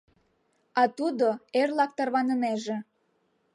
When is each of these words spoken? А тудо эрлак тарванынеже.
А 0.81 0.83
тудо 0.97 1.27
эрлак 1.59 1.91
тарванынеже. 1.97 2.77